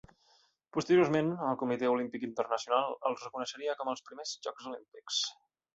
Posteriorment, 0.77 1.29
el 1.49 1.59
Comitè 1.63 1.91
Olímpic 1.97 2.27
Internacional 2.31 2.99
els 3.11 3.29
reconeixeria 3.29 3.79
com 3.83 3.95
els 3.95 4.05
Primers 4.11 4.37
Jocs 4.49 4.71
Olímpics. 4.75 5.25